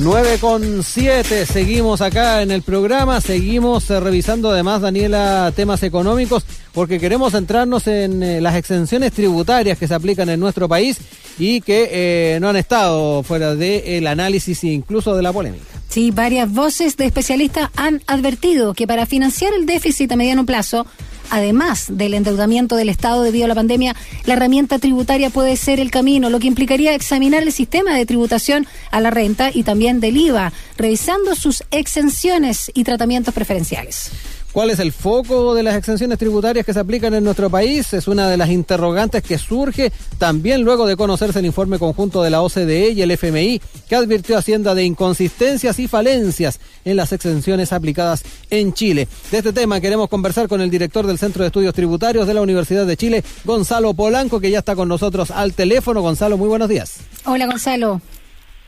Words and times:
9 0.00 0.38
con 0.38 0.84
7, 0.84 1.44
seguimos 1.44 2.00
acá 2.02 2.42
en 2.42 2.52
el 2.52 2.62
programa, 2.62 3.20
seguimos 3.20 3.90
eh, 3.90 3.98
revisando 3.98 4.50
además, 4.50 4.80
Daniela, 4.80 5.52
temas 5.56 5.82
económicos, 5.82 6.44
porque 6.72 7.00
queremos 7.00 7.32
centrarnos 7.32 7.88
en 7.88 8.22
eh, 8.22 8.40
las 8.40 8.54
exenciones 8.54 9.12
tributarias 9.12 9.76
que 9.76 9.88
se 9.88 9.94
aplican 9.94 10.28
en 10.28 10.38
nuestro 10.38 10.68
país 10.68 10.98
y 11.36 11.60
que 11.62 11.88
eh, 11.90 12.38
no 12.40 12.48
han 12.48 12.56
estado 12.56 13.24
fuera 13.24 13.56
del 13.56 14.06
análisis 14.06 14.62
e 14.62 14.68
incluso 14.68 15.16
de 15.16 15.22
la 15.22 15.32
polémica. 15.32 15.64
Sí, 15.88 16.12
varias 16.12 16.52
voces 16.52 16.96
de 16.96 17.06
especialistas 17.06 17.70
han 17.74 18.00
advertido 18.06 18.74
que 18.74 18.86
para 18.86 19.04
financiar 19.04 19.52
el 19.52 19.66
déficit 19.66 20.12
a 20.12 20.16
mediano 20.16 20.46
plazo, 20.46 20.86
además 21.30 21.86
del 21.88 22.14
endeudamiento 22.14 22.76
del 22.76 22.88
Estado 22.88 23.22
debido 23.22 23.44
a 23.44 23.48
la 23.48 23.54
pandemia, 23.54 23.94
la 24.24 24.34
herramienta 24.34 24.78
tributaria 24.78 25.30
puede 25.30 25.56
ser 25.56 25.80
el 25.80 25.90
camino, 25.90 26.30
lo 26.30 26.40
que 26.40 26.46
implicaría 26.46 26.94
examinar 26.94 27.42
el 27.42 27.52
sistema 27.52 27.94
de 27.94 28.06
tributación 28.06 28.66
a 28.90 29.00
la 29.00 29.10
renta 29.10 29.50
y 29.52 29.62
también 29.62 30.00
del 30.00 30.16
IVA, 30.16 30.52
revisando 30.76 31.34
sus 31.34 31.62
exenciones 31.70 32.70
y 32.74 32.84
tratamientos 32.84 33.34
preferenciales. 33.34 34.10
¿Cuál 34.58 34.70
es 34.70 34.80
el 34.80 34.90
foco 34.90 35.54
de 35.54 35.62
las 35.62 35.76
exenciones 35.76 36.18
tributarias 36.18 36.66
que 36.66 36.72
se 36.72 36.80
aplican 36.80 37.14
en 37.14 37.22
nuestro 37.22 37.48
país? 37.48 37.92
Es 37.92 38.08
una 38.08 38.28
de 38.28 38.36
las 38.36 38.50
interrogantes 38.50 39.22
que 39.22 39.38
surge 39.38 39.92
también 40.18 40.62
luego 40.62 40.84
de 40.88 40.96
conocerse 40.96 41.38
el 41.38 41.46
informe 41.46 41.78
conjunto 41.78 42.24
de 42.24 42.30
la 42.30 42.42
OCDE 42.42 42.90
y 42.90 43.00
el 43.00 43.12
FMI, 43.12 43.60
que 43.88 43.94
advirtió 43.94 44.34
a 44.34 44.40
Hacienda 44.40 44.74
de 44.74 44.82
inconsistencias 44.82 45.78
y 45.78 45.86
falencias 45.86 46.58
en 46.84 46.96
las 46.96 47.12
exenciones 47.12 47.72
aplicadas 47.72 48.24
en 48.50 48.72
Chile. 48.72 49.06
De 49.30 49.38
este 49.38 49.52
tema 49.52 49.80
queremos 49.80 50.08
conversar 50.08 50.48
con 50.48 50.60
el 50.60 50.70
director 50.70 51.06
del 51.06 51.18
Centro 51.18 51.44
de 51.44 51.46
Estudios 51.46 51.72
Tributarios 51.72 52.26
de 52.26 52.34
la 52.34 52.42
Universidad 52.42 52.84
de 52.84 52.96
Chile, 52.96 53.22
Gonzalo 53.44 53.94
Polanco, 53.94 54.40
que 54.40 54.50
ya 54.50 54.58
está 54.58 54.74
con 54.74 54.88
nosotros 54.88 55.30
al 55.30 55.54
teléfono. 55.54 56.00
Gonzalo, 56.00 56.36
muy 56.36 56.48
buenos 56.48 56.68
días. 56.68 56.98
Hola, 57.26 57.46
Gonzalo. 57.46 58.00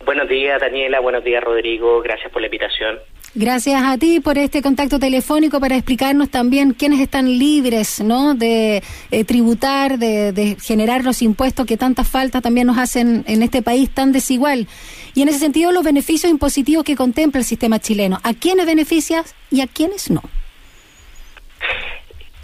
Buenos 0.07 0.29
días, 0.29 0.61
Daniela. 0.61 1.01
Buenos 1.01 1.25
días, 1.25 1.43
Rodrigo. 1.43 2.01
Gracias 2.01 2.31
por 2.31 2.43
la 2.43 2.47
invitación. 2.47 3.01
Gracias 3.35 3.81
a 3.85 3.97
ti 3.97 4.19
por 4.19 4.39
este 4.39 4.61
contacto 4.61 4.99
telefónico 4.99 5.61
para 5.61 5.77
explicarnos 5.77 6.31
también 6.31 6.75
quiénes 6.75 6.99
están 6.99 7.39
libres 7.39 8.01
¿no? 8.01 8.35
de 8.35 8.83
eh, 9.13 9.25
tributar, 9.25 10.01
de, 10.01 10.57
generar 10.61 11.05
los 11.05 11.23
impuestos 11.23 11.65
que 11.65 11.77
tanta 11.77 12.03
falta 12.03 12.41
también 12.41 12.67
nos 12.67 12.77
hacen 12.77 13.23
en 13.29 13.45
este 13.45 13.63
país 13.63 13.89
tan 13.89 14.11
desigual. 14.11 14.67
Y 15.15 15.23
en 15.23 15.29
ese 15.29 15.39
sentido, 15.39 15.71
los 15.71 15.85
beneficios 15.85 16.29
impositivos 16.29 16.83
que 16.83 16.97
contempla 16.97 17.39
el 17.39 17.45
sistema 17.45 17.79
chileno. 17.79 18.19
¿A 18.25 18.35
quiénes 18.35 18.67
beneficias 18.67 19.35
y 19.49 19.61
a 19.61 19.69
quiénes 19.69 20.11
no? 20.11 20.23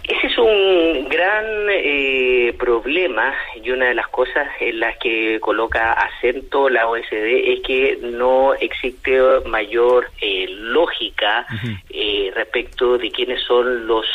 Ese 0.07 0.27
es 0.27 0.37
un 0.37 1.09
gran 1.09 1.45
eh, 1.69 2.55
problema 2.57 3.33
y 3.61 3.69
una 3.71 3.87
de 3.87 3.93
las 3.93 4.07
cosas 4.07 4.47
en 4.61 4.79
las 4.79 4.97
que 4.99 5.37
coloca 5.41 5.91
acento 5.91 6.69
la 6.69 6.87
OSD 6.87 7.11
es 7.11 7.59
que 7.59 7.99
no 8.01 8.53
existe 8.53 9.19
mayor 9.47 10.09
eh, 10.21 10.47
lógica 10.49 11.45
eh, 11.89 12.31
respecto 12.33 12.97
de 12.97 13.11
quiénes 13.11 13.41
son 13.43 13.85
los 13.85 14.05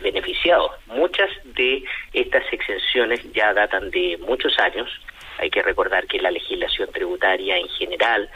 beneficiados. 0.00 0.70
Muchas 0.86 1.28
de 1.56 1.82
estas 2.12 2.44
exenciones 2.52 3.20
ya 3.32 3.52
datan 3.52 3.90
de 3.90 4.18
muchos 4.24 4.56
años. 4.60 4.88
Hay 5.42 5.50
que 5.50 5.60
recordar 5.60 6.06
que 6.06 6.18
la 6.18 6.30
legislación 6.30 6.88
tributaria 6.92 7.58
en 7.58 7.68
general 7.70 8.30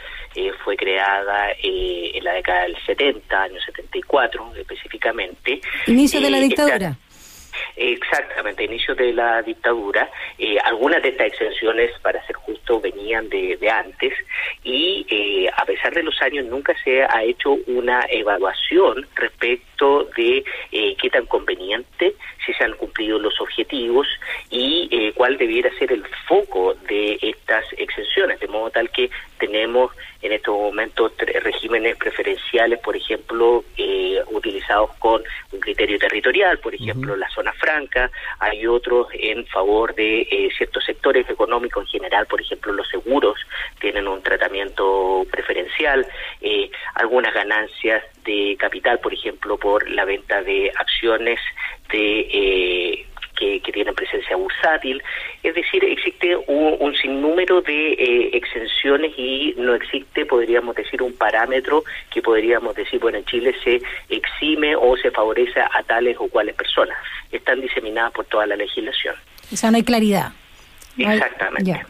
fue 0.63 0.75
creada 0.75 1.51
en 1.63 2.21
la 2.21 2.33
década 2.33 2.63
del 2.63 2.75
70, 2.85 3.43
años 3.43 3.63
74 3.65 4.53
específicamente. 4.57 5.61
Inicio 5.87 6.19
de 6.19 6.29
la 6.29 6.39
dictadura. 6.39 6.97
Exactamente, 7.75 8.63
inicio 8.63 8.95
de 8.95 9.13
la 9.13 9.41
dictadura. 9.41 10.09
Eh, 10.37 10.57
algunas 10.63 11.01
de 11.01 11.09
estas 11.09 11.27
exenciones, 11.27 11.91
para 12.01 12.25
ser 12.25 12.35
justo, 12.35 12.79
venían 12.79 13.29
de, 13.29 13.57
antes 13.69 14.13
y 14.63 15.05
eh, 15.09 15.49
a 15.55 15.65
pesar 15.65 15.93
de 15.93 16.03
los 16.03 16.21
años 16.21 16.45
nunca 16.45 16.73
se 16.83 17.03
ha 17.03 17.23
hecho 17.23 17.57
una 17.67 18.05
evaluación 18.09 19.05
respecto 19.15 20.05
de 20.15 20.43
eh, 20.71 20.95
qué 21.01 21.09
tan 21.09 21.25
conveniente, 21.25 22.15
si 22.45 22.53
se 22.53 22.63
han 22.63 22.73
cumplido 22.73 23.19
los 23.19 23.39
objetivos 23.41 24.07
y 24.49 25.11
cuál 25.13 25.37
debiera 25.37 25.69
ser 25.77 25.91
el 25.91 26.03
foco 26.27 26.73
de 26.87 27.17
estas 27.21 27.65
exenciones, 27.77 28.39
de 28.39 28.47
modo 28.47 28.69
tal 28.69 28.89
que 28.89 29.09
tenemos 29.37 29.91
en 30.21 30.31
estos 30.31 30.55
momentos 30.55 31.13
regímenes 31.43 31.95
preferenciales, 31.97 32.79
por 32.79 32.95
ejemplo, 32.95 33.63
utilizados 34.31 34.93
con 34.99 35.21
un 35.51 35.59
criterio 35.59 35.97
territorial, 35.99 36.59
por 36.59 36.73
ejemplo, 36.73 37.15
la 37.15 37.29
zona 37.29 37.53
franca, 37.53 38.09
hay 38.39 38.65
otros 38.67 39.07
en 39.13 39.45
favor 39.47 39.93
de 39.95 40.21
eh, 40.21 40.49
ciertos 40.57 40.83
sectores 40.85 41.29
económicos 41.29 41.83
en 41.85 41.87
general, 41.87 42.25
por 42.27 42.41
ejemplo, 42.41 42.73
los 42.73 42.87
seguros 42.89 43.39
tienen 43.79 44.07
un 44.07 44.21
tratamiento 44.21 45.25
preferencial, 45.31 46.05
eh, 46.41 46.69
algunas 46.95 47.33
ganancias 47.33 48.03
de 48.23 48.55
capital, 48.59 48.99
por 48.99 49.13
ejemplo, 49.13 49.57
por 49.57 49.89
la 49.89 50.05
venta 50.05 50.41
de 50.43 50.71
acciones 50.75 51.39
de 51.91 53.05
que, 53.37 53.61
tienen 53.71 53.93
presencia 53.93 54.35
bursátil. 54.35 55.03
Es 55.43 55.53
decir, 55.55 55.83
existe 55.83 56.35
un, 56.47 56.95
sinnúmero 56.95 57.61
de 57.61 57.93
eh, 57.93 58.29
exenciones 58.33 59.11
y 59.17 59.53
no 59.57 59.75
existe, 59.75 60.25
podríamos 60.25 60.75
decir, 60.75 61.01
un 61.01 61.13
parámetro 61.13 61.83
que 62.11 62.21
podríamos 62.21 62.75
decir, 62.75 62.99
bueno, 62.99 63.19
en 63.19 63.25
Chile 63.25 63.55
se 63.63 63.81
exime 64.09 64.75
o 64.75 64.97
se 64.97 65.11
favorece 65.11 65.59
a 65.59 65.83
tales 65.83 66.17
o 66.19 66.27
cuales 66.27 66.55
personas. 66.55 66.97
Están 67.31 67.61
diseminadas 67.61 68.13
por 68.13 68.25
toda 68.25 68.47
la 68.47 68.55
legislación. 68.55 69.15
O 69.51 69.55
sea, 69.55 69.69
no 69.69 69.77
hay 69.77 69.83
claridad. 69.83 70.31
Exactamente. 70.97 71.85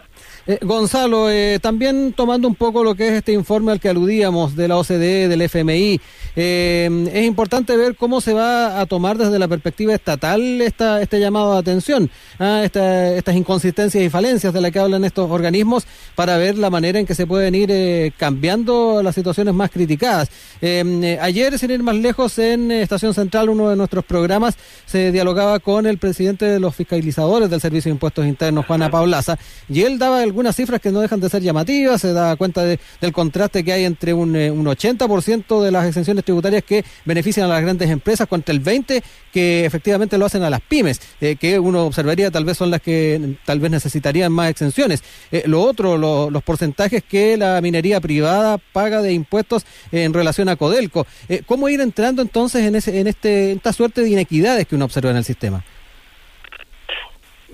Eh, 0.48 0.60
Gonzalo, 0.62 1.30
eh, 1.30 1.60
también 1.62 2.14
tomando 2.14 2.48
un 2.48 2.56
poco 2.56 2.82
lo 2.82 2.96
que 2.96 3.10
es 3.10 3.14
este 3.16 3.34
informe 3.34 3.74
al 3.74 3.82
que 3.82 3.90
aludíamos 3.90 4.56
de 4.56 4.70
la 4.70 4.78
OCDE, 4.78 5.28
del 5.28 5.42
FMI, 5.42 6.00
eh, 6.38 7.10
es 7.14 7.26
importante 7.26 7.76
ver 7.76 7.98
cómo 7.98 8.22
se 8.22 8.34
va 8.34 8.80
a 8.80 8.86
tomar 8.86 9.18
desde 9.18 9.38
la 9.40 9.50
perspectiva 9.50 9.94
estatal 9.94 10.62
esta, 10.62 11.02
este 11.02 11.20
llamado 11.20 11.54
de 11.54 11.60
atención, 11.60 12.10
a 12.40 12.64
estas 12.64 13.36
inconsistencias 13.36 14.02
y 14.02 14.10
falencias 14.10 14.54
de 14.54 14.62
las 14.62 14.72
que 14.72 14.80
hablan 14.80 15.04
estos 15.04 15.30
organismos 15.30 15.86
para 16.16 16.38
ver 16.38 16.58
la 16.58 16.70
manera 16.70 16.98
en 16.98 17.06
que 17.06 17.16
se 17.16 17.28
pueden 17.28 17.54
ir 17.54 18.14
cambiando 18.16 19.02
las 19.04 19.16
situaciones 19.16 19.54
más 19.54 19.70
criticadas. 19.70 20.30
ayer, 20.62 21.60
sin 21.60 21.72
ir 21.72 21.84
más 21.84 21.96
lejos, 21.96 22.40
en 22.40 22.72
Estación 22.72 23.14
Central, 23.14 23.50
uno 23.50 23.70
de 23.70 23.76
nuestros 23.76 24.06
programas, 24.06 24.56
se 24.86 25.12
dialogaba 25.12 25.60
con 25.60 25.86
el 25.86 25.98
presidente 25.98 26.46
de 26.46 26.60
los 26.60 26.74
fiscalizadores 26.74 27.50
del 27.50 27.60
Servicio 27.60 27.90
de 27.90 27.96
Impuestos 27.96 28.26
Internos, 28.26 28.66
Juana 28.66 28.90
Paulaza, 28.90 29.38
y 29.68 29.82
él 29.82 29.98
daba 30.00 30.24
el 30.24 30.37
algunas 30.38 30.56
cifras 30.56 30.80
que 30.80 30.92
no 30.92 31.00
dejan 31.00 31.20
de 31.20 31.32
ser 31.32 31.42
llamativas, 31.42 32.00
se 32.00 32.14
da 32.14 32.36
cuenta 32.36 32.64
del 32.64 33.12
contraste 33.12 33.64
que 33.64 33.74
hay 33.74 33.86
entre 33.86 34.14
un, 34.14 34.36
eh, 34.36 34.52
un 34.52 34.68
80% 34.68 35.64
de 35.64 35.72
las 35.72 35.88
exenciones 35.88 36.24
tributarias 36.24 36.64
que 36.64 36.86
benefician 37.06 37.48
a 37.48 37.54
las 37.56 37.64
grandes 37.64 37.90
empresas 37.90 38.28
contra 38.28 38.54
el 38.54 38.64
20% 38.64 39.02
que 39.34 39.66
efectivamente 39.66 40.16
lo 40.16 40.28
hacen 40.28 40.44
a 40.44 40.52
las 40.52 40.62
pymes, 40.62 41.02
eh, 41.22 41.38
que 41.38 41.58
uno 41.58 41.86
observaría 41.86 42.30
tal 42.30 42.46
vez 42.46 42.56
son 42.56 42.70
las 42.70 42.84
que 42.84 43.38
tal 43.46 43.60
vez 43.60 43.72
necesitarían 43.72 44.32
más 44.32 44.52
exenciones. 44.52 45.04
Eh, 45.32 45.42
lo 45.48 45.64
otro, 45.64 45.98
los 45.98 46.44
porcentajes 46.44 47.04
que 47.04 47.36
la 47.36 47.60
minería 47.60 48.00
privada 48.00 48.60
paga 48.60 49.02
de 49.02 49.14
impuestos 49.14 49.66
en 49.92 50.14
relación 50.14 50.50
a 50.50 50.56
Codelco. 50.56 51.08
¿Cómo 51.48 51.68
ir 51.68 51.82
entrando 51.82 52.22
entonces 52.22 52.64
en, 52.64 52.76
ese, 52.76 53.00
en 53.00 53.08
este, 53.08 53.54
esta 53.54 53.74
suerte 53.74 54.02
de 54.02 54.10
inequidades 54.10 54.68
que 54.68 54.76
uno 54.76 54.86
observa 54.86 55.10
en 55.10 55.18
el 55.18 55.26
sistema? 55.26 55.64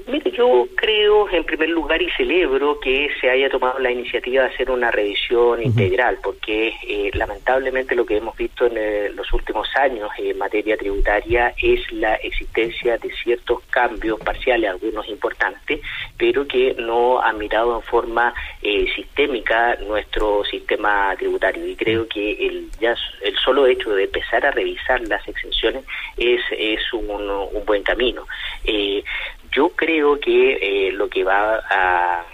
Mire, 0.06 0.32
yo 0.32 0.68
creo 0.76 1.30
en 1.30 1.46
primer 1.46 1.70
lugar 1.70 2.02
y 2.02 2.10
celebro 2.12 2.78
que 2.82 3.08
se 3.22 3.30
haya 3.30 3.50
tomado 3.50 3.80
la 3.80 3.90
iniciativa 3.90 4.44
de 4.44 4.50
hacer 4.50 4.70
una 4.70 4.92
revisión 4.92 5.64
integral, 5.64 6.18
porque 6.22 6.74
eh, 6.86 7.10
lamentablemente 7.14 7.96
lo 7.96 8.06
que 8.06 8.18
hemos 8.18 8.36
visto 8.36 8.66
en 8.66 8.74
eh, 8.76 9.12
los 9.16 9.32
últimos 9.32 9.66
años 9.78 10.10
en 10.18 10.38
materia 10.38 10.76
tributaria 10.76 11.54
es 11.62 11.90
la 11.94 12.16
existencia 12.16 12.98
de 12.98 13.14
ciertos 13.24 13.64
cambios 13.70 14.20
parciales, 14.20 14.72
algunos 14.72 15.08
importantes, 15.08 15.80
pero 16.18 16.46
que 16.48 16.76
no 16.78 17.22
han 17.22 17.38
mirado 17.38 17.74
en 17.78 17.84
forma 17.84 18.34
eh, 18.62 18.86
sistémica 18.94 19.78
nuestro 19.78 20.44
sistema 20.44 21.16
tributario. 21.18 21.66
Y 21.66 21.78
creo 21.78 22.10
que 22.10 22.46
el, 22.46 22.70
ya 22.82 22.94
el 23.22 23.38
solo 23.38 23.68
hecho 23.68 23.92
de 23.96 24.04
empezar 24.04 24.46
a 24.46 24.52
revisar 24.52 25.00
las 25.08 25.26
exenciones 25.26 25.86
es, 26.18 26.42
es 26.52 26.82
un, 26.92 27.10
un 27.10 27.66
buen 27.66 27.84
camino. 27.84 28.28
Yo 29.56 29.70
creo 29.70 30.20
que 30.20 30.58
eh, 30.62 30.92
lo 30.92 31.08
que 31.10 31.24
va 31.24 31.62
a, 31.70 32.26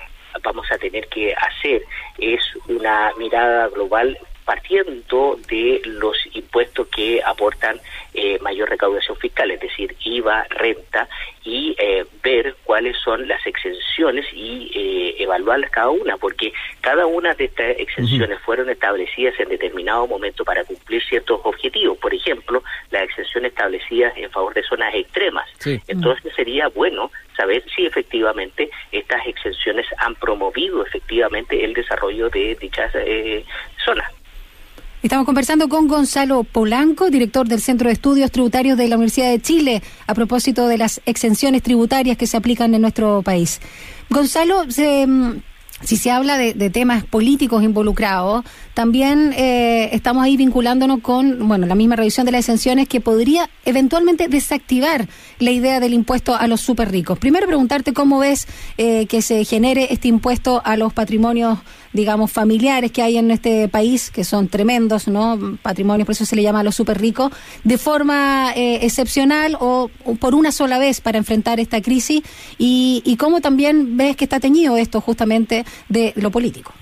vamos 0.44 0.72
a 0.72 0.78
tener 0.78 1.08
que 1.08 1.34
hacer 1.34 1.84
es 2.18 2.42
una 2.68 3.12
mirada 3.18 3.68
global 3.68 4.18
partiendo 4.50 5.38
de 5.48 5.80
los 5.86 6.18
impuestos 6.34 6.88
que 6.88 7.22
aportan 7.24 7.80
mayor 8.42 8.68
recaudación 8.68 9.16
fiscal, 9.18 9.52
es 9.52 9.60
decir, 9.60 9.96
IVA, 10.04 10.44
renta, 10.50 11.08
y 11.44 11.76
ver 12.24 12.56
cuáles 12.64 12.98
son 12.98 13.28
las 13.28 13.46
exenciones 13.46 14.26
y 14.34 15.16
evaluarlas 15.20 15.70
cada 15.70 15.90
una, 15.90 16.18
porque 16.18 16.52
cada 16.82 17.06
una 17.06 17.36
de 17.36 17.46
estas 17.46 17.78
exenciones 17.78 18.40
fueron 18.40 18.70
establecidas 18.70 19.40
en 19.40 19.50
determinado 19.50 20.08
momento 20.08 20.44
para 20.44 20.64
cumplir 20.64 21.04
ciertos 21.04 21.40
objetivos. 21.44 22.00
Por 22.00 22.14
ejemplo, 22.14 22.64
las 22.90 23.04
exenciones 23.04 23.52
establecidas 23.52 24.14
en 24.18 24.32
favor 24.32 24.56
de 24.56 24.64
zonas 24.64 24.96
extremas. 24.96 25.48
Entonces 25.88 26.34
sería 26.36 26.70
bueno 26.70 27.12
saber 27.38 27.64
si 27.76 27.86
efectivamente 27.86 28.70
estas 28.92 29.26
exenciones 29.28 29.86
han 29.98 30.16
promovido 30.16 30.84
efectivamente 30.84 31.64
el 31.64 31.74
desarrollo 31.74 32.30
de 32.30 32.56
dichas 32.56 32.92
eh, 32.96 33.46
zonas. 33.86 34.12
Estamos 35.02 35.26
conversando 35.26 35.70
con 35.70 35.88
Gonzalo 35.88 36.44
Polanco, 36.44 37.10
director 37.10 37.48
del 37.48 37.62
Centro 37.62 37.88
de 37.88 37.94
Estudios 37.94 38.34
Tributarios 38.34 38.78
de 38.78 38.90
la 38.90 38.98
Universidad 38.98 39.30
de 39.30 39.40
Chile, 39.40 39.82
a 40.08 40.14
propósito 40.14 40.68
de 40.68 40.78
las 40.78 41.00
exenciones 41.06 41.64
tributarias 41.64 42.18
que 42.18 42.28
se 42.28 42.36
aplican 42.36 42.76
en 42.76 42.82
nuestro 42.82 43.22
país. 43.22 43.62
Gonzalo, 44.10 44.70
se, 44.70 45.08
mm, 45.08 45.42
si 45.84 45.96
se 45.96 46.12
habla 46.12 46.38
de, 46.38 46.70
temas 46.70 47.06
políticos 47.06 47.64
involucrados, 47.64 48.44
también 48.74 49.34
eh, 49.38 49.90
estamos 49.94 50.22
ahí 50.22 50.36
vinculándonos 50.36 51.00
con, 51.00 51.48
bueno, 51.48 51.66
la 51.66 51.76
misma 51.76 51.96
revisión 51.96 52.26
de 52.26 52.34
las 52.34 52.40
exenciones 52.40 52.90
que 52.90 53.00
podría 53.00 53.50
eventualmente 53.64 54.28
desactivar 54.28 55.08
la 55.40 55.52
idea 55.52 55.80
del 55.80 55.94
impuesto 55.94 56.36
a 56.36 56.46
los 56.48 56.60
súper 56.60 56.92
ricos. 56.92 57.18
Primero 57.18 57.48
preguntarte 57.48 57.94
cómo 57.94 58.20
ves 58.20 58.48
eh, 58.78 59.06
que 59.06 59.22
se 59.22 59.46
genere 59.46 59.94
este 59.94 60.10
impuesto 60.10 60.62
a 60.66 60.76
los 60.76 60.92
patrimonios 60.92 61.60
digamos, 61.94 62.32
familiares 62.32 62.92
que 62.92 63.02
hay 63.02 63.18
en 63.18 63.32
este 63.32 63.68
país, 63.68 64.12
que 64.12 64.24
son 64.24 64.48
tremendos, 64.48 65.08
¿no? 65.08 65.58
Patrimonios, 65.62 66.06
por 66.06 66.14
eso 66.14 66.26
se 66.26 66.36
le 66.36 66.44
llama 66.44 66.62
a 66.62 66.64
los 66.64 66.76
súper 66.76 67.00
ricos, 67.00 67.32
de 67.64 67.78
forma 67.78 68.54
eh, 68.56 68.80
excepcional 68.86 69.58
o, 69.60 69.90
por 70.20 70.36
una 70.36 70.52
sola 70.52 70.80
vez 70.80 71.02
para 71.02 71.18
enfrentar 71.18 71.60
esta 71.60 71.82
crisis 71.82 72.22
y, 72.58 73.02
y 73.06 73.18
cómo 73.18 73.42
también 73.42 73.98
ves 73.98 74.16
que 74.16 74.26
está 74.26 74.40
teñido 74.40 74.78
esto 74.78 75.02
justamente 75.02 75.66
de 75.88 76.14
lo 76.16 76.32
político. 76.32 76.74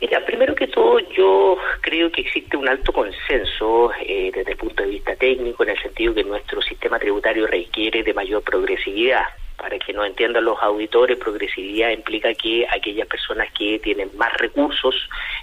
Mira, 0.00 0.24
primero 0.24 0.54
que 0.54 0.68
todo 0.68 1.00
yo 1.16 1.56
creo 1.80 2.12
que 2.12 2.20
existe 2.20 2.56
un 2.56 2.68
alto 2.68 2.92
consenso 2.92 3.90
eh, 4.06 4.30
desde 4.32 4.52
el 4.52 4.56
punto 4.56 4.84
de 4.84 4.90
vista 4.90 5.16
técnico 5.16 5.64
en 5.64 5.70
el 5.70 5.82
sentido 5.82 6.14
que 6.14 6.22
nuestro 6.22 6.62
sistema 6.62 7.00
tributario 7.00 7.48
requiere 7.48 8.04
de 8.04 8.14
mayor 8.14 8.42
progresividad 8.42 9.24
para 9.58 9.78
que 9.78 9.92
no 9.92 10.04
entiendan 10.04 10.44
los 10.44 10.62
auditores, 10.62 11.18
progresividad 11.18 11.90
implica 11.90 12.32
que 12.32 12.66
aquellas 12.70 13.08
personas 13.08 13.48
que 13.52 13.78
tienen 13.80 14.08
más 14.16 14.32
recursos 14.34 14.94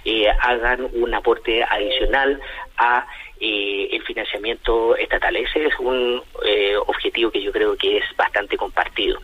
eh, 0.04 0.26
hagan 0.40 0.88
un 0.94 1.14
aporte 1.14 1.62
adicional 1.62 2.40
a 2.78 3.06
eh, 3.38 3.88
el 3.92 4.02
financiamiento 4.02 4.96
estatal. 4.96 5.36
Ese 5.36 5.66
es 5.66 5.78
un 5.78 6.22
eh, 6.44 6.74
objetivo 6.86 7.05
que 7.30 7.42
yo 7.42 7.52
creo 7.52 7.76
que 7.76 7.98
es 7.98 8.04
bastante 8.16 8.56
compartido. 8.56 9.20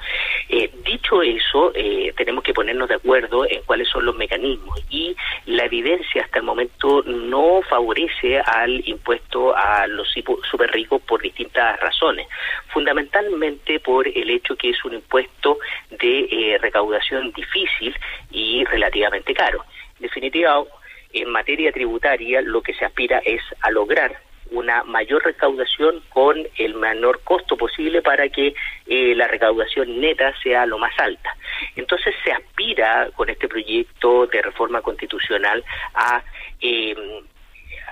Eh, 0.49 0.71
dicho 0.85 1.23
eso, 1.23 1.73
tenemos 2.17 2.44
que 2.44 2.55
ponernos 2.55 2.89
de 2.89 2.97
acuerdo 2.97 3.44
en 3.49 3.62
cuáles 3.65 3.89
son 3.89 4.05
los 4.05 4.17
mecanismos 4.17 4.79
y 4.91 5.17
la 5.47 5.65
evidencia 5.65 6.23
hasta 6.23 6.39
el 6.39 6.44
momento 6.44 7.03
no 7.03 7.62
favorece 7.69 8.39
al 8.41 8.87
impuesto 8.89 9.56
a 9.56 9.87
los 9.87 10.09
super 10.50 10.71
ricos 10.71 11.00
por 11.03 11.23
distintas 11.23 11.79
razones. 11.81 12.27
Fundamentalmente 12.69 13.81
por 13.81 14.06
el 14.09 14.31
hecho 14.31 14.56
que 14.56 14.71
es 14.71 14.85
un 14.85 14.94
impuesto 14.94 15.59
de 15.91 16.59
recaudación 16.61 17.33
difícil 17.33 17.94
y 18.31 18.65
relativamente 18.65 19.35
caro. 19.35 19.65
En 19.97 20.03
definitiva, 20.03 20.65
en 21.12 21.31
materia 21.31 21.73
tributaria 21.73 22.41
lo 22.41 22.62
que 22.62 22.75
se 22.75 22.85
aspira 22.85 23.21
es 23.25 23.43
a 23.61 23.71
lograr 23.71 24.19
una 24.53 24.85
mayor 24.85 25.25
recaudación 25.25 26.03
con 26.11 26.37
el 26.57 26.75
menor 26.75 27.21
costo 27.25 27.57
posible 27.57 28.03
para 28.03 28.29
que 28.29 28.55
eh, 28.87 29.15
la 29.15 29.29
recaudación 29.29 30.01
neta 30.01 30.33
sea 30.43 30.67
lo 30.67 30.79
más 30.79 30.93
alta. 30.99 31.37
Entonces 31.77 32.15
se 32.25 32.33
aspira 32.33 33.11
con 33.15 33.29
este 33.29 33.49
proyecto 33.49 34.27
de 34.27 34.43
reforma 34.43 34.81
constitucional 34.81 35.65
a 35.95 36.23
eh, 36.61 36.95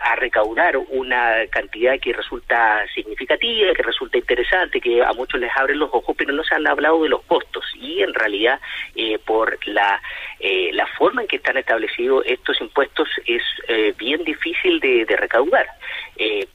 a 0.02 0.16
recaudar 0.16 0.76
una 0.76 1.46
cantidad 1.50 1.98
que 2.00 2.12
resulta 2.12 2.84
significativa, 2.94 3.72
que 3.74 3.82
resulta 3.82 4.18
interesante, 4.18 4.80
que 4.80 5.02
a 5.02 5.12
muchos 5.12 5.40
les 5.40 5.50
abre 5.56 5.74
los 5.74 5.90
ojos, 5.92 6.14
pero 6.16 6.32
no 6.32 6.42
se 6.42 6.54
han 6.54 6.66
hablado 6.66 7.02
de 7.02 7.08
los 7.08 7.22
costos. 7.22 7.64
Y 7.74 8.02
en 8.02 8.14
realidad, 8.14 8.60
eh, 8.94 9.18
por 9.18 9.58
la, 9.66 10.00
eh, 10.38 10.70
la 10.72 10.86
forma 10.98 11.22
en 11.22 11.28
que 11.28 11.36
están 11.36 11.56
establecidos 11.56 12.24
estos 12.26 12.60
impuestos, 12.60 13.08
es 13.26 13.42
eh, 13.68 13.94
bien 13.98 14.24
difícil 14.24 14.80
de, 14.80 15.06
recaudar. 15.10 15.66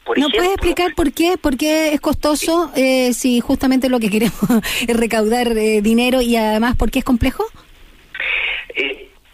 por 0.04 0.18
¿No 0.18 0.30
puedes 0.30 0.52
explicar 0.52 0.96
por 0.96 1.14
qué? 1.14 1.38
¿Por 1.38 1.58
qué 1.58 1.94
es 1.94 2.02
costoso 2.02 2.72
si 3.12 3.42
justamente 3.42 3.90
lo 3.90 4.00
que 4.00 4.10
queremos 4.10 4.40
es 4.88 4.98
recaudar 4.98 5.54
dinero 5.54 6.22
y 6.22 6.36
además 6.36 6.76
por 6.76 6.90
qué 6.90 7.00
es 7.00 7.06
complejo? 7.06 7.46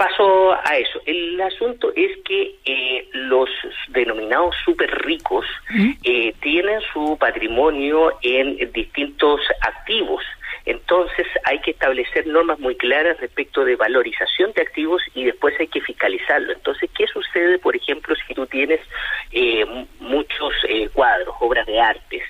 Paso 0.01 0.53
a 0.53 0.77
eso. 0.77 0.99
El 1.05 1.39
asunto 1.39 1.93
es 1.95 2.17
que 2.25 2.55
eh, 2.65 3.07
los 3.13 3.47
denominados 3.89 4.55
super 4.65 4.89
ricos 5.05 5.45
eh, 6.03 6.33
tienen 6.41 6.81
su 6.91 7.15
patrimonio 7.19 8.17
en 8.23 8.71
distintos 8.71 9.41
activos. 9.61 10.23
Entonces 10.65 11.27
hay 11.43 11.59
que 11.59 11.71
establecer 11.71 12.25
normas 12.25 12.57
muy 12.59 12.75
claras 12.77 13.19
respecto 13.19 13.63
de 13.63 13.75
valorización 13.75 14.51
de 14.53 14.63
activos 14.63 15.03
y 15.13 15.25
después 15.25 15.53
hay 15.59 15.67
que 15.67 15.81
fiscalizarlo. 15.81 16.51
Entonces, 16.51 16.89
¿qué 16.97 17.05
sucede, 17.05 17.59
por 17.59 17.75
ejemplo, 17.75 18.15
si 18.27 18.33
tú 18.33 18.47
tienes 18.47 18.79
eh, 19.31 19.65
muchos 19.99 20.53
cuadros, 20.93 21.35
obras 21.41 21.67
de 21.67 21.79
artes? 21.79 22.23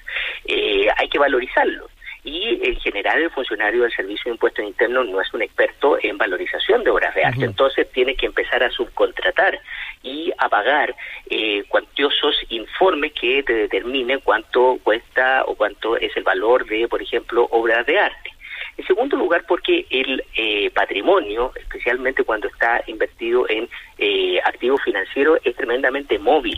hay 0.97 1.07
que 1.07 1.19
valorizarlos 1.19 1.89
y 2.23 2.59
en 2.63 2.75
general 2.79 3.20
el 3.31 3.35
funcionario 3.35 3.83
del 3.83 3.91
Servicio 3.93 4.25
de 4.25 4.31
Impuestos 4.31 4.65
Internos 4.65 5.07
no 5.07 5.21
es 5.21 5.33
un 5.33 5.41
experto 5.41 5.97
en 6.01 6.17
valorización 6.17 6.83
de 6.83 6.91
obras 6.91 7.15
de 7.15 7.23
arte, 7.23 7.45
entonces 7.45 7.89
tiene 7.91 8.15
que 8.15 8.25
empezar 8.25 8.61
a 8.63 8.69
subcontratar 8.69 9.57
y 10.03 10.31
a 10.37 10.49
pagar 10.49 10.93
eh, 11.29 11.63
cuantiosos 11.69 12.35
informes 12.49 13.13
que 13.13 13.43
te 13.43 13.53
determinen 13.53 14.19
cuánto 14.19 14.79
cuesta 14.83 15.43
o 15.45 15.55
cuánto 15.55 15.97
es 15.97 16.15
el 16.17 16.23
valor 16.23 16.65
de, 16.65 16.87
por 16.87 17.01
ejemplo, 17.01 17.47
obras 17.51 17.85
de 17.85 17.99
arte. 17.99 18.30
En 18.81 18.87
segundo 18.87 19.15
lugar, 19.15 19.45
porque 19.47 19.85
el 19.91 20.23
eh, 20.35 20.71
patrimonio, 20.71 21.51
especialmente 21.55 22.23
cuando 22.23 22.47
está 22.47 22.81
invertido 22.87 23.47
en 23.47 23.69
eh, 23.99 24.39
activos 24.43 24.81
financieros, 24.81 25.39
es 25.43 25.55
tremendamente 25.55 26.17
móvil. 26.17 26.57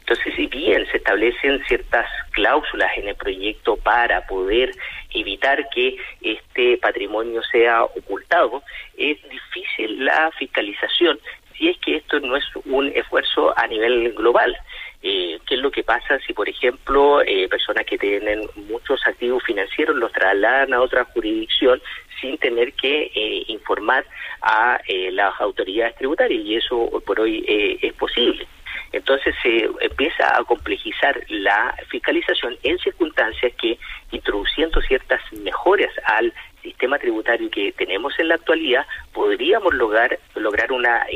Entonces, 0.00 0.34
si 0.36 0.48
bien 0.48 0.86
se 0.90 0.98
establecen 0.98 1.64
ciertas 1.64 2.06
cláusulas 2.32 2.90
en 2.98 3.08
el 3.08 3.14
proyecto 3.14 3.78
para 3.78 4.26
poder 4.26 4.70
evitar 5.14 5.66
que 5.70 5.96
este 6.20 6.76
patrimonio 6.76 7.42
sea 7.50 7.84
ocultado, 7.84 8.62
es 8.98 9.16
difícil 9.30 10.04
la 10.04 10.30
fiscalización 10.32 11.18
si 11.56 11.68
es 11.68 11.78
que 11.78 11.96
esto 11.96 12.20
no 12.20 12.36
es 12.36 12.44
un 12.66 12.88
esfuerzo 12.94 13.56
a 13.56 13.66
nivel 13.66 14.12
global. 14.12 14.56
Eh, 15.02 15.38
¿Qué 15.46 15.56
es 15.56 15.60
lo 15.60 15.70
que 15.70 15.82
pasa 15.82 16.18
si, 16.20 16.32
por 16.32 16.48
ejemplo, 16.48 17.22
eh, 17.22 17.48
personas 17.48 17.84
que 17.86 17.98
tienen 17.98 18.42
muchos 18.68 19.00
activos 19.06 19.42
financieros 19.42 19.96
los 19.96 20.12
trasladan 20.12 20.72
a 20.72 20.80
otra 20.80 21.04
jurisdicción 21.06 21.82
sin 22.20 22.38
tener 22.38 22.72
que 22.74 23.10
eh, 23.12 23.44
informar 23.48 24.04
a 24.42 24.80
eh, 24.86 25.10
las 25.10 25.40
autoridades 25.40 25.96
tributarias? 25.96 26.44
Y 26.44 26.56
eso 26.56 26.76
hoy 26.78 27.00
por 27.00 27.18
hoy 27.18 27.44
es 27.82 27.92
posible. 27.94 28.46
Entonces 28.92 29.34
se 29.42 29.68
empieza 29.80 30.36
a 30.38 30.44
complejizar 30.44 31.18
la 31.28 31.74
fiscalización 31.88 32.56
en 32.62 32.78
circunstancias 32.78 33.52
que 33.60 33.78
introduciendo 34.10 34.80
ciertas 34.82 35.20
mejoras 35.32 35.90
al 36.04 36.32
sistema 36.62 36.98
tributario 36.98 37.50
que 37.50 37.72
tenemos 37.72 38.18
en 38.18 38.28
la 38.28 38.36
actualidad, 38.36 38.86
podríamos 39.12 39.74
lograr 39.74 40.18
lograr 40.36 40.72
una, 40.72 41.06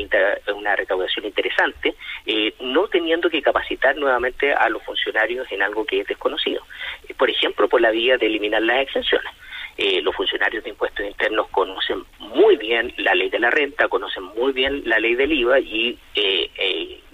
una 0.55 0.75
recaudación 0.75 1.25
interesante, 1.25 1.95
eh, 2.25 2.53
no 2.59 2.87
teniendo 2.87 3.29
que 3.29 3.41
capacitar 3.41 3.95
nuevamente 3.95 4.53
a 4.53 4.69
los 4.69 4.83
funcionarios 4.83 5.49
en 5.51 5.61
algo 5.61 5.85
que 5.85 6.01
es 6.01 6.07
desconocido. 6.07 6.63
Eh, 7.07 7.13
por 7.13 7.29
ejemplo, 7.29 7.67
por 7.69 7.81
la 7.81 7.91
vía 7.91 8.17
de 8.17 8.25
eliminar 8.25 8.61
las 8.61 8.81
exenciones. 8.81 9.31
Eh, 9.77 10.01
los 10.01 10.15
funcionarios 10.15 10.63
de 10.63 10.71
impuestos 10.71 11.05
internos 11.05 11.49
conocen 11.49 12.03
muy 12.17 12.57
bien 12.57 12.91
la 12.97 13.13
ley 13.13 13.29
de 13.29 13.39
la 13.39 13.51
renta, 13.51 13.87
conocen 13.87 14.23
muy 14.23 14.51
bien 14.51 14.81
la 14.85 14.97
ley 14.97 15.13
del 15.13 15.31
IVA 15.31 15.59
y, 15.59 15.99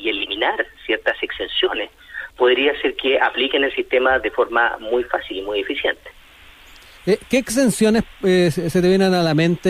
y 0.03 0.09
eliminar 0.09 0.65
ciertas 0.85 1.21
exenciones 1.21 1.89
podría 2.37 2.79
ser 2.81 2.95
que 2.95 3.19
apliquen 3.19 3.63
el 3.63 3.73
sistema 3.73 4.19
de 4.19 4.31
forma 4.31 4.77
muy 4.79 5.03
fácil 5.05 5.37
y 5.37 5.41
muy 5.41 5.59
eficiente. 5.61 6.09
Eh, 7.05 7.17
¿Qué 7.29 7.37
exenciones 7.37 8.03
eh, 8.23 8.49
se 8.49 8.81
te 8.81 8.87
vienen 8.87 9.13
a 9.13 9.21
la 9.23 9.33
mente 9.33 9.69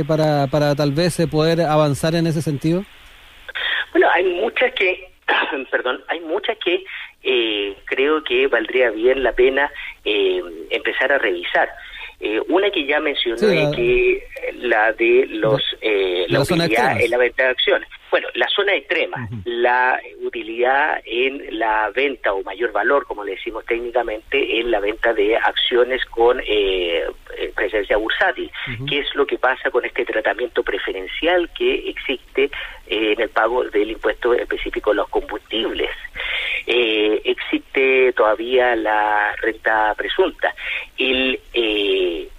eh, 0.00 0.04
para, 0.06 0.46
para 0.48 0.74
tal 0.74 0.92
vez 0.92 1.16
poder 1.30 1.62
avanzar 1.62 2.14
en 2.14 2.26
ese 2.26 2.42
sentido? 2.42 2.84
Bueno, 3.92 4.08
hay 4.12 4.24
muchas 4.24 4.72
que, 4.74 5.08
perdón, 5.70 6.04
hay 6.08 6.20
muchas 6.20 6.56
que 6.58 6.84
creo 7.86 8.24
que 8.24 8.48
valdría 8.48 8.90
bien 8.90 9.22
la 9.22 9.32
pena 9.32 9.70
empezar 10.04 11.12
a 11.12 11.18
revisar. 11.18 11.68
una 12.48 12.68
que 12.70 12.84
ya 12.84 12.98
mencioné, 12.98 13.70
que 13.76 14.26
la 14.54 14.92
de 14.92 15.26
los 15.28 15.62
la, 16.28 16.44
la 16.66 17.00
en 17.00 17.10
la 17.10 17.18
venta 17.18 17.44
de 17.44 17.50
acciones. 17.50 17.88
Bueno, 18.12 18.28
la 18.34 18.46
zona 18.50 18.74
extrema, 18.74 19.26
la 19.46 19.98
utilidad 20.22 21.00
en 21.06 21.58
la 21.58 21.88
venta 21.94 22.34
o 22.34 22.42
mayor 22.42 22.70
valor, 22.70 23.06
como 23.06 23.24
le 23.24 23.36
decimos 23.36 23.64
técnicamente, 23.64 24.60
en 24.60 24.70
la 24.70 24.80
venta 24.80 25.14
de 25.14 25.34
acciones 25.34 26.04
con 26.04 26.38
eh, 26.40 27.06
eh 27.38 27.52
presencia 27.56 27.96
bursátil, 27.96 28.52
que 28.86 28.98
es 28.98 29.14
lo 29.14 29.26
que 29.26 29.38
pasa 29.38 29.70
con 29.70 29.86
este 29.86 30.04
tratamiento 30.04 30.62
preferencial 30.62 31.48
que 31.56 31.88
existe 31.88 32.50
eh, 32.86 33.14
en 33.14 33.20
el 33.22 33.30
pago 33.30 33.64
del 33.64 33.92
impuesto 33.92 34.34
específico 34.34 34.90
a 34.90 34.94
los 34.94 35.08
combustibles. 35.08 35.90
Eh, 36.66 37.18
existe 37.24 38.12
todavía 38.12 38.76
la 38.76 39.34
renta 39.40 39.94
presunta. 39.96 40.54
El, 40.98 41.40
el 41.54 42.30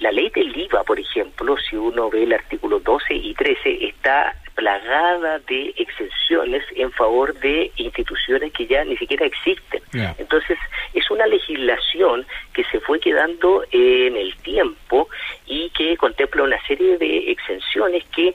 la 0.00 0.12
ley 0.12 0.30
del 0.30 0.56
IVA, 0.56 0.84
por 0.84 0.98
ejemplo, 0.98 1.56
si 1.58 1.76
uno 1.76 2.08
ve 2.08 2.22
el 2.22 2.32
artículo 2.32 2.78
12 2.78 3.14
y 3.14 3.34
13, 3.34 3.84
está 3.86 4.34
plagada 4.58 5.38
de 5.46 5.72
exenciones 5.76 6.64
en 6.74 6.90
favor 6.90 7.32
de 7.38 7.70
instituciones 7.76 8.52
que 8.52 8.66
ya 8.66 8.84
ni 8.84 8.96
siquiera 8.96 9.24
existen. 9.24 9.80
Entonces, 10.18 10.58
es 10.94 11.08
una 11.12 11.28
legislación 11.28 12.26
que 12.52 12.64
se 12.64 12.80
fue 12.80 12.98
quedando 12.98 13.62
en 13.70 14.16
el 14.16 14.34
tiempo 14.38 15.08
y 15.46 15.70
que 15.70 15.96
contempla 15.96 16.42
una 16.42 16.60
serie 16.66 16.98
de 16.98 17.30
exenciones 17.30 18.02
que 18.06 18.34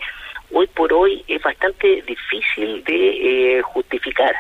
hoy 0.54 0.68
por 0.68 0.94
hoy 0.94 1.26
es 1.28 1.42
bastante 1.44 2.02
difícil 2.04 2.86
de 2.86 3.58
eh, 3.58 3.62
justificar. 3.62 4.34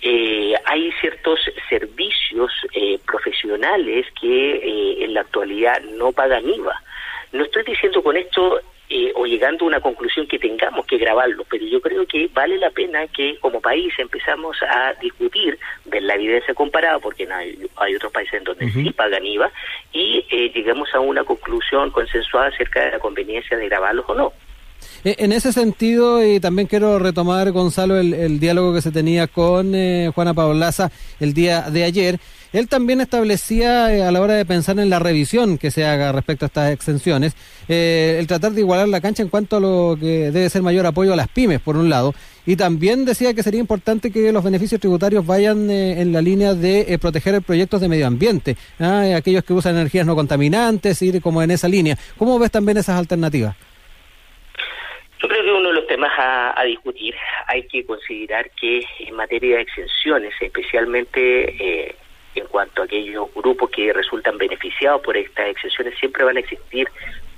Eh, 0.00 0.54
hay 0.66 0.92
ciertos 1.00 1.40
servicios 1.68 2.52
eh, 2.74 3.00
profesionales 3.04 4.06
que 4.20 4.50
eh, 4.54 5.04
en 5.04 5.14
la 5.14 5.22
actualidad 5.22 5.80
no 5.98 6.12
pagan 6.12 6.48
IVA. 6.48 6.80
No 7.32 7.42
estoy 7.42 7.64
diciendo 7.64 8.04
con 8.04 8.16
esto 8.16 8.60
o 9.14 9.26
llegando 9.26 9.64
a 9.64 9.68
una 9.68 9.80
conclusión 9.80 10.26
que 10.26 10.38
tengamos 10.38 10.86
que 10.86 10.98
grabarlo, 10.98 11.44
pero 11.48 11.64
yo 11.66 11.80
creo 11.80 12.06
que 12.06 12.28
vale 12.32 12.58
la 12.58 12.70
pena 12.70 13.06
que 13.06 13.38
como 13.38 13.60
país 13.60 13.92
empezamos 13.98 14.56
a 14.62 14.94
discutir, 15.00 15.58
ver 15.84 16.02
la 16.02 16.14
evidencia 16.14 16.54
comparada, 16.54 16.98
porque 16.98 17.26
no 17.26 17.34
hay, 17.34 17.94
otros 17.96 18.12
países 18.12 18.34
en 18.34 18.44
donde 18.44 18.70
sí 18.70 18.90
pagan 18.90 19.24
IVA, 19.24 19.50
y 19.92 20.22
lleguemos 20.54 20.94
a 20.94 21.00
una 21.00 21.24
conclusión 21.24 21.90
consensuada 21.90 22.48
acerca 22.48 22.84
de 22.84 22.92
la 22.92 22.98
conveniencia 22.98 23.56
de 23.56 23.68
grabarlos 23.68 24.04
o 24.08 24.14
no. 24.14 24.32
Eh, 25.04 25.16
en 25.18 25.32
ese 25.32 25.52
sentido, 25.52 26.24
y 26.24 26.40
también 26.40 26.66
quiero 26.66 26.98
retomar, 26.98 27.50
Gonzalo, 27.52 27.98
el, 27.98 28.40
diálogo 28.40 28.74
que 28.74 28.82
se 28.82 28.90
tenía 28.90 29.26
con 29.26 29.74
eh, 29.74 30.10
Juana 30.14 30.34
Paolaza 30.34 30.90
el 31.20 31.34
día 31.34 31.70
de 31.70 31.84
ayer. 31.84 32.20
Él 32.52 32.66
también 32.66 33.00
establecía 33.02 33.94
eh, 33.94 34.02
a 34.02 34.10
la 34.10 34.22
hora 34.22 34.34
de 34.34 34.46
pensar 34.46 34.78
en 34.78 34.88
la 34.88 34.98
revisión 34.98 35.58
que 35.58 35.70
se 35.70 35.84
haga 35.84 36.12
respecto 36.12 36.46
a 36.46 36.48
estas 36.48 36.72
exenciones, 36.72 37.34
el 37.68 38.26
tratar 38.26 38.52
de 38.52 38.62
igualar 38.62 38.88
la 38.88 39.02
cancha 39.02 39.22
en 39.22 39.28
cuanto 39.28 39.58
a 39.58 39.60
lo 39.60 39.98
que 40.00 40.30
debe 40.30 40.48
ser 40.48 40.62
mayor 40.62 40.86
apoyo 40.86 41.12
a 41.12 41.16
las 41.16 41.28
pymes, 41.28 41.60
por 41.60 41.76
un 41.76 41.90
lado, 41.90 42.14
y 42.46 42.56
también 42.56 43.04
decía 43.04 43.34
que 43.34 43.42
sería 43.42 43.60
importante 43.60 44.10
que 44.10 44.32
los 44.32 44.42
beneficios 44.42 44.80
tributarios 44.80 45.26
vayan 45.26 45.70
en 45.70 46.10
la 46.10 46.22
línea 46.22 46.54
de 46.54 46.98
proteger 46.98 47.42
proyectos 47.42 47.82
de 47.82 47.88
medio 47.88 48.06
ambiente, 48.06 48.56
¿ah? 48.80 49.04
aquellos 49.14 49.44
que 49.44 49.52
usan 49.52 49.76
energías 49.76 50.06
no 50.06 50.16
contaminantes, 50.16 51.02
ir 51.02 51.20
como 51.20 51.42
en 51.42 51.50
esa 51.50 51.68
línea. 51.68 51.98
¿Cómo 52.16 52.38
ves 52.38 52.50
también 52.50 52.78
esas 52.78 52.98
alternativas? 52.98 53.54
Yo 55.20 55.28
creo 55.28 55.42
que 55.42 55.50
uno 55.50 55.68
de 55.68 55.74
los 55.74 55.86
temas 55.86 56.12
a, 56.16 56.62
discutir 56.64 57.14
hay 57.46 57.66
que 57.66 57.84
considerar 57.84 58.50
que 58.50 58.84
en 59.00 59.14
materia 59.16 59.56
de 59.56 59.62
exenciones, 59.62 60.32
especialmente 60.40 61.88
eh, 61.88 61.96
en 62.34 62.46
cuanto 62.46 62.82
a 62.82 62.84
aquellos 62.84 63.32
grupos 63.34 63.70
que 63.70 63.92
resultan 63.92 64.38
beneficiados 64.38 65.00
por 65.02 65.16
estas 65.16 65.48
exenciones, 65.48 65.98
siempre 65.98 66.24
van 66.24 66.36
a 66.36 66.40
existir 66.40 66.88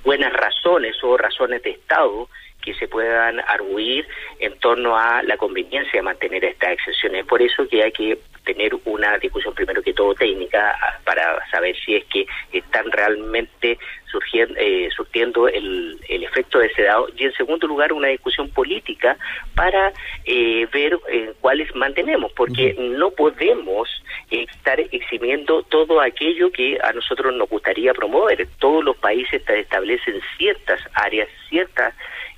buenas 0.03 0.31
razones 0.33 0.95
o 1.03 1.17
razones 1.17 1.63
de 1.63 1.71
Estado 1.71 2.27
que 2.61 2.73
se 2.75 2.87
puedan 2.87 3.39
arguir 3.39 4.07
en 4.39 4.57
torno 4.59 4.95
a 4.95 5.23
la 5.23 5.35
conveniencia 5.37 5.93
de 5.93 6.03
mantener 6.03 6.45
estas 6.45 6.73
exenciones. 6.73 7.25
Por 7.25 7.41
eso 7.41 7.67
que 7.67 7.83
hay 7.83 7.91
que 7.91 8.19
tener 8.45 8.73
una 8.85 9.17
discusión 9.17 9.53
primero 9.53 9.81
que 9.81 9.93
todo 9.93 10.13
técnica 10.13 10.75
ah, 10.79 10.99
para 11.03 11.47
saber 11.49 11.75
si 11.83 11.95
es 11.95 12.05
que 12.05 12.25
están 12.51 12.91
realmente 12.91 13.77
surgiendo, 14.11 14.55
eh, 14.57 14.89
surtiendo 14.95 15.47
el, 15.47 15.99
el 16.09 16.23
efecto 16.23 16.59
deseado 16.59 17.07
y 17.15 17.25
en 17.25 17.33
segundo 17.33 17.67
lugar 17.67 17.93
una 17.93 18.09
discusión 18.09 18.49
política 18.49 19.17
para 19.55 19.93
eh, 20.25 20.67
ver 20.71 20.99
eh, 21.09 21.33
cuáles 21.39 21.73
mantenemos 21.75 22.31
porque 22.33 22.75
no 22.77 23.11
podemos 23.11 23.89
estar 24.29 24.79
eximiendo 24.79 25.63
todo 25.63 26.01
aquello 26.01 26.51
que 26.51 26.77
a 26.83 26.91
nosotros 26.93 27.33
nos 27.33 27.49
gustaría 27.49 27.93
promover. 27.93 28.47
Todos 28.59 28.83
los 28.83 28.97
países 28.97 29.41
establecen 29.47 30.21
ciertas 30.37 30.79
áreas 30.93 31.27
ciertas 31.51 31.93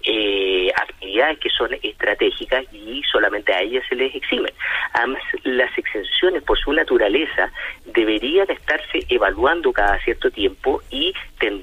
eh, 0.06 0.70
actividades 0.76 1.40
que 1.40 1.50
son 1.50 1.70
estratégicas 1.82 2.66
y 2.74 3.02
solamente 3.10 3.54
a 3.54 3.62
ellas 3.62 3.86
se 3.88 3.96
les 3.96 4.14
exime. 4.14 4.52
Además, 4.94 5.22
las 5.44 5.78
exenciones 5.78 6.44
por 6.44 6.60
su 6.60 6.74
naturaleza 6.74 7.52
deberían 7.86 8.50
estarse 8.52 9.06
evaluando 9.08 9.72
cada 9.72 9.98
cierto 10.04 10.30
tiempo 10.30 10.82
y 10.90 11.14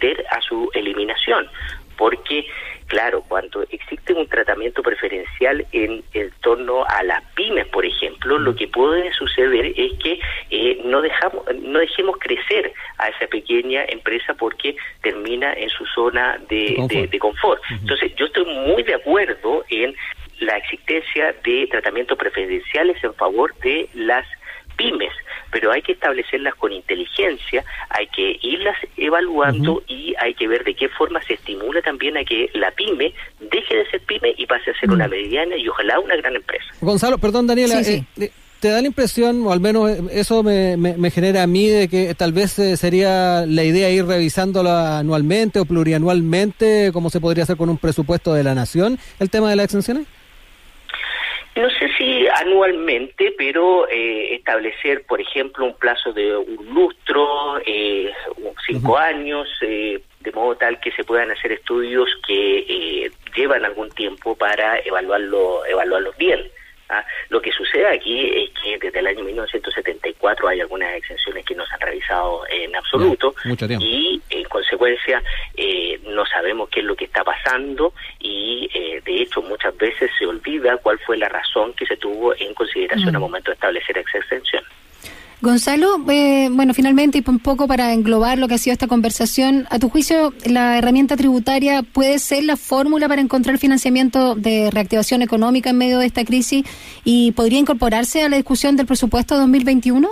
tender 0.00 0.24
a 0.30 0.40
su 0.40 0.70
eliminación, 0.74 1.46
porque 1.96 2.46
Claro, 2.90 3.22
cuando 3.28 3.62
existe 3.70 4.12
un 4.12 4.26
tratamiento 4.26 4.82
preferencial 4.82 5.64
en, 5.70 6.02
en 6.12 6.32
torno 6.40 6.84
a 6.84 7.04
las 7.04 7.22
pymes, 7.34 7.68
por 7.68 7.86
ejemplo, 7.86 8.36
lo 8.36 8.56
que 8.56 8.66
puede 8.66 9.12
suceder 9.12 9.66
es 9.76 9.92
que 10.02 10.18
eh, 10.50 10.80
no 10.84 11.00
dejamos, 11.00 11.44
no 11.62 11.78
dejemos 11.78 12.16
crecer 12.18 12.72
a 12.98 13.10
esa 13.10 13.28
pequeña 13.28 13.84
empresa 13.86 14.34
porque 14.34 14.74
termina 15.02 15.52
en 15.52 15.70
su 15.70 15.86
zona 15.86 16.36
de, 16.48 17.16
confort. 17.20 17.62
Entonces, 17.70 18.12
yo 18.16 18.26
estoy 18.26 18.44
muy 18.44 18.82
de 18.82 18.94
acuerdo 18.94 19.64
en 19.68 19.94
la 20.40 20.56
existencia 20.56 21.32
de 21.44 21.68
tratamientos 21.70 22.18
preferenciales 22.18 22.96
en 23.04 23.14
favor 23.14 23.54
de 23.58 23.88
las 23.94 24.26
pymes, 24.76 25.12
pero 25.50 25.72
hay 25.72 25.82
que 25.82 25.92
establecerlas 25.92 26.54
con 26.54 26.72
inteligencia, 26.72 27.64
hay 27.90 28.06
que 28.08 28.38
irlas 28.42 28.76
evaluando 28.96 29.82
y 29.88 30.14
hay 30.18 30.34
que 30.34 30.48
ver 30.48 30.64
de 30.64 30.74
qué 30.74 30.88
forma 30.88 31.22
se 31.22 31.34
estimula 31.34 31.82
también 31.82 32.16
a 32.16 32.24
que 32.24 32.50
la 32.54 32.70
pyme 32.72 33.12
deje 33.40 33.76
de 33.76 33.90
ser 33.90 34.00
pyme 34.02 34.34
y 34.36 34.46
pase 34.46 34.70
a 34.70 34.78
ser 34.78 34.90
una 34.90 35.08
mediana 35.08 35.56
y 35.56 35.68
ojalá 35.68 35.98
una 36.00 36.16
gran 36.16 36.36
empresa. 36.36 36.64
Gonzalo, 36.80 37.18
perdón 37.18 37.46
Daniela, 37.46 37.80
eh, 37.80 38.04
¿te 38.60 38.68
da 38.68 38.80
la 38.80 38.86
impresión, 38.86 39.46
o 39.46 39.52
al 39.52 39.60
menos 39.60 39.90
eso 40.12 40.42
me, 40.42 40.76
me, 40.76 41.10
genera 41.10 41.42
a 41.42 41.46
mí, 41.46 41.68
de 41.68 41.88
que 41.88 42.14
tal 42.14 42.32
vez 42.32 42.58
eh, 42.58 42.76
sería 42.76 43.46
la 43.46 43.64
idea 43.64 43.90
ir 43.90 44.04
revisándolo 44.04 44.70
anualmente 44.70 45.58
o 45.60 45.64
plurianualmente, 45.64 46.90
como 46.92 47.10
se 47.10 47.20
podría 47.20 47.44
hacer 47.44 47.56
con 47.56 47.70
un 47.70 47.78
presupuesto 47.78 48.34
de 48.34 48.44
la 48.44 48.54
nación, 48.54 48.98
el 49.18 49.30
tema 49.30 49.50
de 49.50 49.56
las 49.56 49.64
exenciones? 49.64 50.06
No 51.60 51.68
sé 51.68 51.90
si 51.98 52.26
anualmente, 52.26 53.34
pero 53.36 53.86
eh, 53.88 54.34
establecer, 54.34 55.04
por 55.04 55.20
ejemplo, 55.20 55.66
un 55.66 55.74
plazo 55.74 56.10
de 56.10 56.34
un 56.34 56.74
lustro, 56.74 57.60
eh, 57.66 58.10
cinco 58.66 58.96
años, 58.96 59.46
eh, 59.60 60.00
de 60.20 60.32
modo 60.32 60.56
tal 60.56 60.80
que 60.80 60.90
se 60.92 61.04
puedan 61.04 61.30
hacer 61.30 61.52
estudios 61.52 62.08
que 62.26 63.10
llevan 63.36 63.66
algún 63.66 63.90
tiempo 63.90 64.34
para 64.34 64.78
evaluarlo, 64.78 65.66
evaluarlos 65.66 66.16
bien. 66.16 66.40
¿Ah? 66.90 67.04
Lo 67.28 67.40
que 67.40 67.52
sucede 67.52 67.86
aquí 67.86 68.44
es 68.44 68.50
que 68.62 68.78
desde 68.78 68.98
el 68.98 69.06
año 69.06 69.24
1974 69.24 70.48
hay 70.48 70.60
algunas 70.60 70.94
exenciones 70.94 71.44
que 71.44 71.54
no 71.54 71.64
se 71.66 71.74
han 71.74 71.80
revisado 71.80 72.42
en 72.48 72.74
absoluto 72.74 73.34
y 73.80 74.20
en 74.30 74.44
consecuencia 74.44 75.22
eh, 75.56 76.00
no 76.04 76.24
sabemos 76.26 76.68
qué 76.68 76.80
es 76.80 76.86
lo 76.86 76.96
que 76.96 77.04
está 77.04 77.24
pasando 77.24 77.94
y 78.18 78.68
eh, 78.74 79.00
de 79.04 79.22
hecho 79.22 79.42
muchas 79.42 79.76
veces 79.76 80.10
se 80.18 80.26
olvida 80.26 80.76
cuál 80.78 80.98
fue 81.00 81.16
la 81.16 81.28
razón 81.28 81.72
que 81.74 81.86
se 81.86 81.96
tuvo 81.96 82.34
en 82.36 82.54
consideración 82.54 83.14
al 83.14 83.20
momento 83.20 83.50
de 83.50 83.54
establecer 83.54 83.98
esa 83.98 84.18
exención. 84.18 84.64
Gonzalo, 85.42 86.04
eh, 86.10 86.48
bueno, 86.50 86.74
finalmente 86.74 87.18
y 87.18 87.30
un 87.30 87.38
poco 87.38 87.66
para 87.66 87.94
englobar 87.94 88.38
lo 88.38 88.46
que 88.46 88.54
ha 88.54 88.58
sido 88.58 88.74
esta 88.74 88.86
conversación, 88.86 89.66
¿a 89.70 89.78
tu 89.78 89.88
juicio 89.88 90.34
la 90.44 90.76
herramienta 90.76 91.16
tributaria 91.16 91.82
puede 91.82 92.18
ser 92.18 92.44
la 92.44 92.56
fórmula 92.56 93.08
para 93.08 93.22
encontrar 93.22 93.56
financiamiento 93.56 94.34
de 94.34 94.70
reactivación 94.70 95.22
económica 95.22 95.70
en 95.70 95.78
medio 95.78 95.98
de 95.98 96.06
esta 96.06 96.26
crisis 96.26 96.64
y 97.04 97.32
podría 97.32 97.58
incorporarse 97.58 98.22
a 98.22 98.28
la 98.28 98.36
discusión 98.36 98.76
del 98.76 98.84
presupuesto 98.84 99.38
2021? 99.38 100.08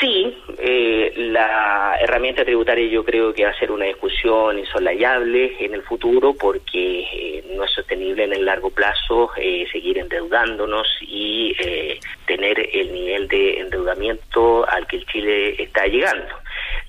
Sí, 0.00 0.34
eh, 0.62 1.12
la 1.16 1.96
herramienta 2.00 2.44
tributaria 2.44 2.86
yo 2.86 3.02
creo 3.02 3.32
que 3.32 3.44
va 3.44 3.50
a 3.50 3.58
ser 3.58 3.70
una 3.70 3.86
discusión 3.86 4.58
insolayable 4.58 5.56
en 5.58 5.72
el 5.72 5.82
futuro 5.82 6.34
porque 6.34 7.00
eh, 7.00 7.44
no 7.56 7.64
es 7.64 7.70
sostenible 7.70 8.24
en 8.24 8.34
el 8.34 8.44
largo 8.44 8.68
plazo 8.70 9.30
eh, 9.36 9.66
seguir 9.72 9.96
endeudándonos 9.98 10.86
y 11.00 11.56
tener 12.26 12.68
el 12.72 12.92
nivel 12.92 13.26
de 13.28 13.60
endeudamiento 13.60 14.68
al 14.68 14.86
que 14.86 14.96
el 14.96 15.06
Chile 15.06 15.62
está 15.62 15.86
llegando. 15.86 16.34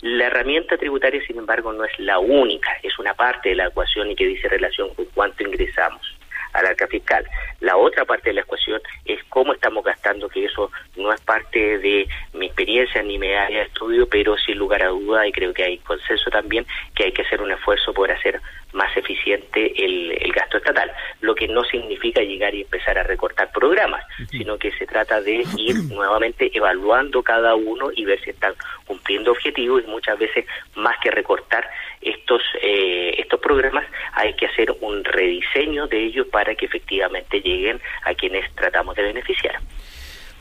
La 0.02 0.28
herramienta 0.28 0.78
tributaria, 0.78 1.22
sin 1.26 1.38
embargo, 1.38 1.72
no 1.72 1.86
es 1.86 1.98
la 2.00 2.20
única, 2.20 2.72
es 2.84 3.00
una 3.00 3.14
parte 3.14 3.50
de 3.50 3.56
la 3.56 3.68
ecuación 3.68 4.12
y 4.12 4.16
que 4.16 4.26
dice 4.26 4.50
relación 4.50 4.94
con 4.94 5.06
cuánto 5.14 5.44
ingresamos 5.44 6.11
al 6.54 6.66
arca 6.66 6.88
fiscal. 6.88 7.26
La 7.60 7.78
otra 7.78 8.06
parte 8.06 8.30
de 8.30 8.36
la 8.36 8.42
ecuación 8.42 8.82
es 9.06 9.20
cómo 9.30 9.54
estamos 9.54 9.84
gastando, 9.84 10.30
que 10.30 10.46
eso 10.46 10.72
no 10.96 11.14
es 11.14 11.22
parte 11.22 11.78
de 11.80 12.08
mi 12.34 12.48
experiencia 12.48 13.02
ni 13.04 13.18
mi 13.18 13.32
área 13.34 13.60
de 13.60 13.66
estudio, 13.66 14.08
pero 14.08 14.38
sin 14.38 14.58
lugar 14.58 14.84
a 14.84 14.90
duda, 14.90 15.28
y 15.28 15.32
creo 15.32 15.54
que 15.54 15.64
hay 15.64 15.78
consenso 15.80 16.30
también, 16.30 16.66
que 16.96 17.06
hay 17.06 17.12
que 17.12 17.22
hacer 17.22 17.42
un 17.42 17.52
esfuerzo 17.52 17.94
por 17.94 18.12
hacer 18.12 18.40
más 18.74 18.96
eficiente 18.96 19.74
el, 19.84 20.12
el, 20.12 20.32
gasto 20.32 20.58
estatal, 20.58 20.92
lo 21.22 21.36
que 21.36 21.48
no 21.48 21.64
significa 21.64 22.22
llegar 22.22 22.54
y 22.56 22.62
empezar 22.62 22.98
a 22.98 23.04
recortar 23.04 23.52
programas, 23.52 24.04
sino 24.30 24.58
que 24.58 24.72
se 24.74 24.86
trata 24.86 25.22
de 25.22 25.44
ir 25.58 25.76
nuevamente 25.90 26.50
evaluando 26.54 27.22
cada 27.24 27.56
uno 27.56 27.90
y 27.96 28.06
ver 28.06 28.22
si 28.22 28.32
están 28.32 28.54
cumpliendo 28.86 29.32
objetivos 29.32 29.84
y 29.84 29.88
muchas 29.88 30.18
veces 30.18 30.46
más 30.76 30.98
que 31.00 31.12
recortar 31.12 31.70
estos 32.02 32.42
eh, 32.62 33.16
estos 33.18 33.40
programas 33.40 33.86
hay 34.14 34.34
que 34.36 34.48
hacer 34.48 34.74
un 34.82 35.04
rediseño 35.04 35.88
de 35.88 36.06
ellos 36.06 36.28
para 36.28 36.56
que 36.56 36.66
efectivamente 36.66 37.42
lleguen 37.42 37.80
a 38.04 38.14
quienes 38.14 38.54
tratamos 38.56 38.96
de 38.96 39.04
beneficiar. 39.04 39.60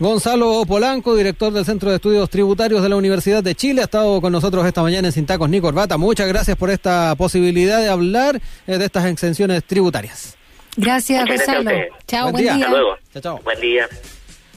Gonzalo 0.00 0.64
Polanco, 0.64 1.14
director 1.14 1.52
del 1.52 1.66
Centro 1.66 1.90
de 1.90 1.96
Estudios 1.96 2.30
Tributarios 2.30 2.82
de 2.82 2.88
la 2.88 2.96
Universidad 2.96 3.42
de 3.44 3.54
Chile, 3.54 3.82
ha 3.82 3.84
estado 3.84 4.18
con 4.22 4.32
nosotros 4.32 4.66
esta 4.66 4.80
mañana 4.80 5.08
en 5.08 5.12
Sin 5.12 5.26
Tacos 5.26 5.50
ni 5.50 5.60
Corbata. 5.60 5.98
Muchas 5.98 6.26
gracias 6.26 6.56
por 6.56 6.70
esta 6.70 7.14
posibilidad 7.16 7.80
de 7.80 7.90
hablar 7.90 8.40
eh, 8.66 8.78
de 8.78 8.84
estas 8.86 9.04
exenciones 9.04 9.62
tributarias. 9.62 10.38
Gracias, 10.78 11.28
Gonzalo. 11.28 11.70
Chao, 12.08 12.32
buen, 12.32 12.42
día. 12.42 12.54
Hasta 12.54 12.68
luego. 12.70 12.96
Chao, 13.12 13.22
chao. 13.22 13.40
Buen 13.44 13.60
día. 13.60 13.88